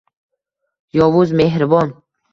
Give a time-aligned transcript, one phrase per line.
[1.01, 1.97] Yovuz mehribon.